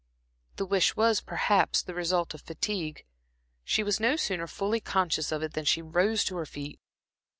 The 0.55 0.65
wish 0.65 0.95
was, 0.95 1.21
perhaps, 1.21 1.83
the 1.83 1.93
result 1.93 2.33
of 2.33 2.41
fatigue. 2.41 3.05
She 3.63 3.83
was 3.83 3.99
no 3.99 4.15
sooner 4.15 4.47
fully 4.47 4.79
conscious 4.79 5.31
of 5.31 5.43
it 5.43 5.53
than 5.53 5.65
she 5.65 5.83
rose 5.83 6.23
to 6.23 6.37
her 6.37 6.45
feet. 6.47 6.79